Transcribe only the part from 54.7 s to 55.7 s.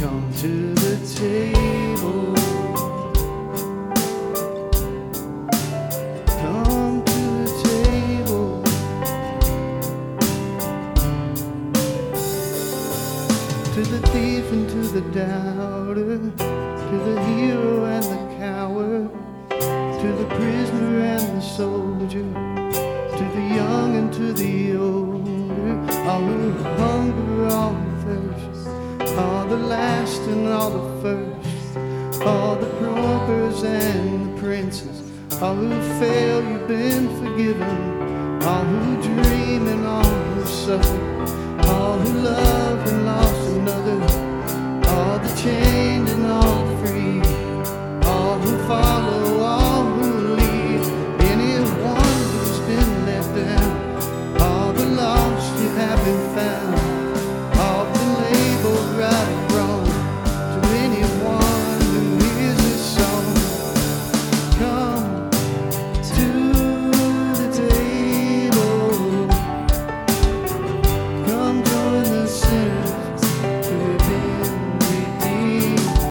the lost you